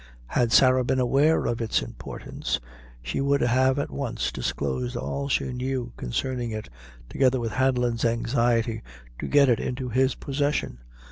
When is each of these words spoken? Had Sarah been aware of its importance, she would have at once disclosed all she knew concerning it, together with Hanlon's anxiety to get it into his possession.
Had 0.25 0.51
Sarah 0.51 0.83
been 0.83 0.99
aware 0.99 1.45
of 1.45 1.61
its 1.61 1.83
importance, 1.83 2.59
she 3.03 3.21
would 3.21 3.41
have 3.41 3.77
at 3.77 3.91
once 3.91 4.31
disclosed 4.31 4.97
all 4.97 5.29
she 5.29 5.53
knew 5.53 5.93
concerning 5.95 6.49
it, 6.49 6.69
together 7.07 7.39
with 7.39 7.51
Hanlon's 7.51 8.03
anxiety 8.03 8.81
to 9.19 9.27
get 9.27 9.47
it 9.47 9.59
into 9.59 9.89
his 9.89 10.15
possession. 10.15 10.79